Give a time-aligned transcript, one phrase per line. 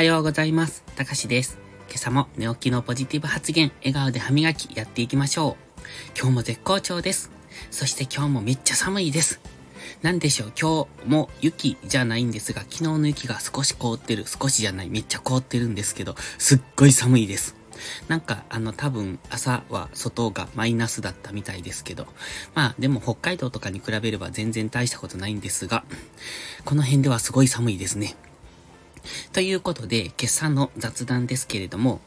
[0.00, 0.82] はようございます。
[0.96, 1.58] たかしです。
[1.88, 5.80] 今朝も寝起きのポジティブ発言、笑顔で歯磨きやっていきましょう。
[6.18, 7.30] 今日も絶好調です。
[7.70, 9.42] そして今日もめっちゃ寒いです。
[10.00, 17.54] なんでしょう、今日も雪じゃないんですが、昨日の雪が少し凍ってる、少しじゃない、めっちゃ凍ってるんですけど、すっごい寒いです。
[18.08, 22.06] なんか、あの、多分、朝は外がマイナスだったみたいですけど、
[22.54, 25.84] まあ、でも北海道とかに比べれば全然大したことないんですが、
[26.64, 28.16] この辺ではすごい寒いですね。
[29.32, 32.00] ということで、今朝の雑談ですけれども、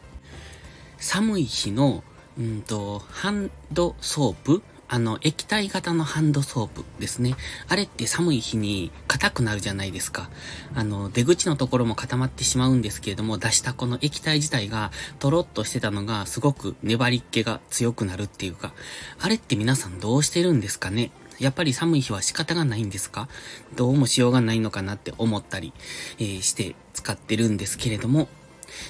[0.97, 2.03] 寒い日の、
[2.37, 7.35] うんと、ハンドソープあの、液体型のハンドソープですね。
[7.67, 10.29] あれって寒い日に硬くなるじゃないですか。
[10.75, 18.71] あの、出口のところも固まってしまうんですけれども、出したこの液体自体がトロッとしてたのがすごく粘りっ気が強くなるっていうか、
[19.19, 21.09] あれって皆さんどうしてるんですかね？
[21.43, 23.27] やっぱり寒い日は仕方がないんですか？
[23.75, 25.73] どうもしようがないのかなって思ったり、
[26.17, 28.29] えー、して使ってるんですけれども。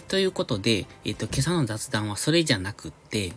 [0.08, 3.34] ということで、えっ、ー、と、今朝の雑談はそれじゃなくって、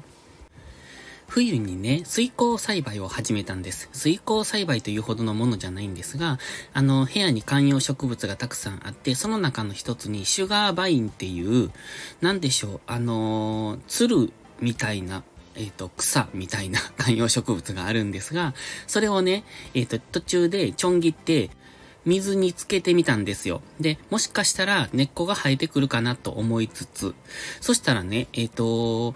[1.28, 3.88] 冬にね、水耕栽培を始めたんです。
[3.92, 6.38] 水耕栽培というほどのものじゃないんですが、
[6.72, 11.72] あの、部屋に観葉植物がたくさんあって、その中の一つにシュガーバインっていう、
[12.20, 15.24] なんでしょう、あの、鶴みたいな、
[15.56, 18.54] えっ、ー、と、草みたいな 観葉植物があるんですが、
[18.86, 21.50] それをね、えっ、ー、と、途中でちょん切って、
[22.04, 23.62] 水につけてみたんですよ。
[23.80, 27.14] で、もしかしたら根っこが生えてくるかなと思いつつ、
[27.60, 29.14] そしたらね、えっ、と、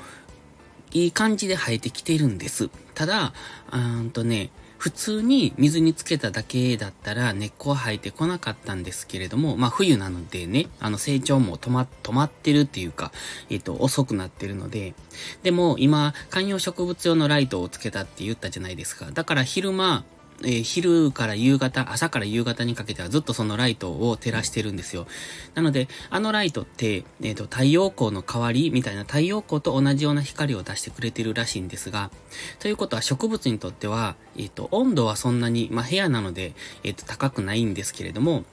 [0.92, 2.68] いい感じで生えてきてるんです。
[2.94, 3.32] ただ、
[3.70, 13.12] うーんとね、普通に水につけただけだったら根っこは生えてこなかったんですけれども、まあ冬なのでね、あの成長も止ま、止まってるっていうか、
[13.50, 14.94] えっ、と、遅くなってるので、
[15.42, 19.10] でも今、観葉植物用のライトをつけたって言ったじゃないですか。
[19.12, 20.02] だから昼間、
[20.42, 25.06] えー、昼から夕方、朝から夕方にかけてはずっとそのライトを照らしてるんですよ。
[25.54, 32.10] なので、あのライトって、えっ、ー、と、太陽光の代わりみたいな太陽光と同じような光を出してくれてるらしいんですが、
[32.58, 38.44] ということは植物にとっては、えっ、ー、と、温度はそんなに、まあ、部屋なので、えっ、と、高くないんですけれども、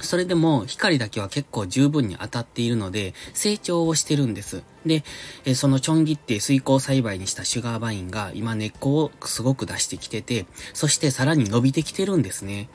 [0.00, 4.62] それでも光だけは結構十分に当たっているので成長をしてるんです。
[4.84, 5.02] で、
[5.54, 12.68] そのちょん切って水耕栽培にしたシュガーバインが今根っこをすごく出してきてて、そしてさらに伸びてきてるんですね。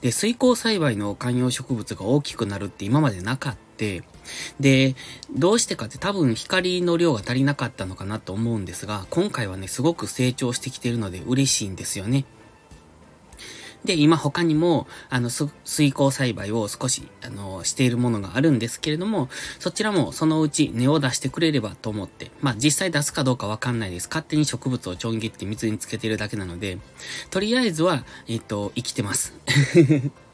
[0.00, 3.58] で、水耕栽培の観葉植物が大きくなるって今までなかった。
[4.58, 4.96] で、
[5.30, 12.24] どうしてかって多分光の量が足りなかったのかなと思うんですが、今回はね、すごく成長してきてるので嬉しいんですよね。
[13.84, 19.28] で、今他にも、あの、水耕栽培を少し、あの、しているものがあるんですけれども、
[19.58, 24.08] そちらもそのうち根を出してくれればと思って、まあ実際出すかどうかわかんないです。
[24.08, 26.78] 勝手に植物をちょん切って水につけてるだけなので、
[27.30, 29.32] とりあえずは、えっと、生きてます。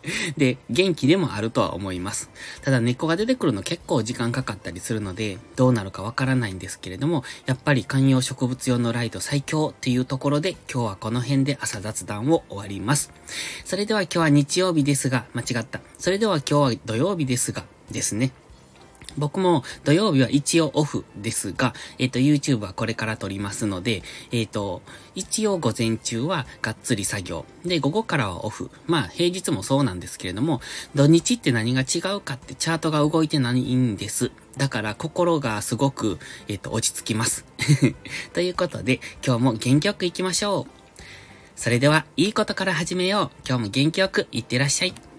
[0.36, 2.30] で、元気でもあるとは思います。
[2.62, 13.12] ただ根っこが出てくるの結構時間かかったりするので、どうなるかわからないんですけれども、やっぱり観葉植物用のライト最強っていうところで、今日はこの辺で朝雑談を終わります。
[13.64, 15.80] それでは今日は日曜日ですが、間違った。
[15.98, 18.32] それでは今日は土曜日ですが、ですね。
[19.16, 24.02] 僕も土曜日は一応オフですが、えっ、ー、と、YouTube はこれから撮りますので、
[24.32, 24.82] えっ、ー、と、
[25.14, 27.44] 一応午前中はがっつり作業。
[27.64, 28.70] で、午後からはオフ。
[28.86, 30.60] まあ、平日もそうなんですけれども、
[30.94, 34.30] 土日って何が違うかってチャートが動いてないんです。
[34.56, 37.44] だから心がすごく、えっ、ー、と、落ち着きます。
[38.32, 40.84] ということで、今日も元気よく行きましょう。
[41.56, 43.36] それでは、いいことから始めよう。
[43.48, 45.13] 今日も元気よくいってらっしゃい。